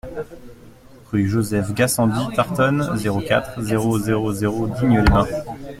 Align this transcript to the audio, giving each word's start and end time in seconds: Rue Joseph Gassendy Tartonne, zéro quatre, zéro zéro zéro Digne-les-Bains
Rue 1.11 1.27
Joseph 1.27 1.75
Gassendy 1.75 2.33
Tartonne, 2.35 2.97
zéro 2.97 3.19
quatre, 3.21 3.61
zéro 3.61 3.99
zéro 3.99 4.33
zéro 4.33 4.65
Digne-les-Bains 4.67 5.27